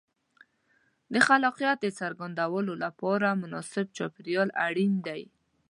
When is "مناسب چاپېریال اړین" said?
3.41-4.93